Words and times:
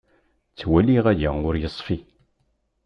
Ttwaliɣ 0.51 1.05
aya 1.11 1.29
ur 1.47 1.55
yeṣfi. 1.61 1.97